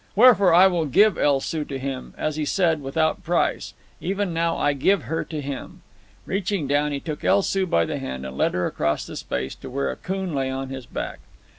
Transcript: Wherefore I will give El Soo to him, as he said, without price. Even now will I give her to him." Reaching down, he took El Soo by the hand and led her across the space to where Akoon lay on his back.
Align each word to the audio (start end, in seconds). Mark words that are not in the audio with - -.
Wherefore 0.15 0.51
I 0.51 0.65
will 0.65 0.87
give 0.87 1.15
El 1.15 1.41
Soo 1.41 1.63
to 1.65 1.77
him, 1.77 2.15
as 2.17 2.35
he 2.35 2.43
said, 2.43 2.81
without 2.81 3.23
price. 3.23 3.75
Even 3.99 4.33
now 4.33 4.53
will 4.55 4.61
I 4.63 4.73
give 4.73 5.03
her 5.03 5.23
to 5.25 5.41
him." 5.41 5.83
Reaching 6.25 6.65
down, 6.65 6.91
he 6.91 6.99
took 6.99 7.23
El 7.23 7.43
Soo 7.43 7.67
by 7.67 7.85
the 7.85 7.99
hand 7.99 8.25
and 8.25 8.35
led 8.35 8.55
her 8.55 8.65
across 8.65 9.05
the 9.05 9.15
space 9.15 9.53
to 9.53 9.69
where 9.69 9.91
Akoon 9.95 10.33
lay 10.33 10.49
on 10.49 10.69
his 10.69 10.87
back. 10.87 11.19